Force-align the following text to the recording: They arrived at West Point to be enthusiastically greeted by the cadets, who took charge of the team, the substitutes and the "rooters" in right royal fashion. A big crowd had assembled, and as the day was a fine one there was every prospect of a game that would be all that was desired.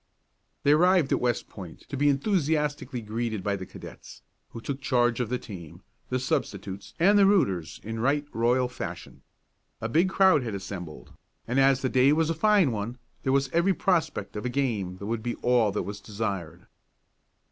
They 0.63 0.71
arrived 0.71 1.11
at 1.11 1.19
West 1.19 1.47
Point 1.47 1.81
to 1.81 1.95
be 1.95 2.09
enthusiastically 2.09 3.01
greeted 3.01 3.43
by 3.43 3.55
the 3.55 3.67
cadets, 3.67 4.23
who 4.49 4.59
took 4.59 4.81
charge 4.81 5.19
of 5.19 5.29
the 5.29 5.37
team, 5.37 5.83
the 6.09 6.17
substitutes 6.17 6.95
and 6.97 7.19
the 7.19 7.27
"rooters" 7.27 7.79
in 7.83 7.99
right 7.99 8.25
royal 8.33 8.67
fashion. 8.67 9.21
A 9.79 9.87
big 9.87 10.09
crowd 10.09 10.41
had 10.41 10.55
assembled, 10.55 11.13
and 11.47 11.59
as 11.59 11.83
the 11.83 11.87
day 11.89 12.13
was 12.13 12.31
a 12.31 12.33
fine 12.33 12.71
one 12.71 12.97
there 13.21 13.31
was 13.31 13.47
every 13.51 13.75
prospect 13.75 14.35
of 14.35 14.43
a 14.43 14.49
game 14.49 14.97
that 14.97 15.05
would 15.05 15.21
be 15.21 15.35
all 15.35 15.71
that 15.71 15.83
was 15.83 16.01
desired. 16.01 16.65